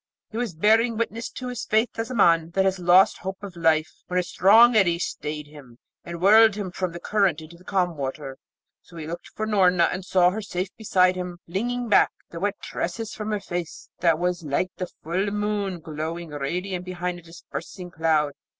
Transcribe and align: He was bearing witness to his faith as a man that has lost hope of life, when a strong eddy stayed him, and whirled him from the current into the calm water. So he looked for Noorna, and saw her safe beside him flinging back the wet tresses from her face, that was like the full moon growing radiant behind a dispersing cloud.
He 0.31 0.37
was 0.37 0.55
bearing 0.55 0.97
witness 0.97 1.29
to 1.29 1.49
his 1.49 1.63
faith 1.63 1.99
as 1.99 2.09
a 2.09 2.15
man 2.15 2.49
that 2.55 2.65
has 2.65 2.79
lost 2.79 3.19
hope 3.19 3.43
of 3.43 3.55
life, 3.55 4.01
when 4.07 4.17
a 4.19 4.23
strong 4.23 4.75
eddy 4.75 4.97
stayed 4.97 5.45
him, 5.45 5.77
and 6.03 6.19
whirled 6.19 6.55
him 6.55 6.71
from 6.71 6.91
the 6.91 6.99
current 6.99 7.39
into 7.39 7.55
the 7.55 7.63
calm 7.63 7.95
water. 7.95 8.39
So 8.81 8.97
he 8.97 9.05
looked 9.05 9.27
for 9.27 9.45
Noorna, 9.45 9.89
and 9.91 10.03
saw 10.03 10.31
her 10.31 10.41
safe 10.41 10.75
beside 10.75 11.15
him 11.15 11.37
flinging 11.45 11.87
back 11.87 12.09
the 12.31 12.39
wet 12.39 12.55
tresses 12.63 13.13
from 13.13 13.29
her 13.29 13.39
face, 13.39 13.89
that 13.99 14.17
was 14.17 14.41
like 14.41 14.71
the 14.75 14.87
full 15.03 15.27
moon 15.29 15.77
growing 15.81 16.29
radiant 16.29 16.83
behind 16.83 17.19
a 17.19 17.21
dispersing 17.21 17.91
cloud. 17.91 18.33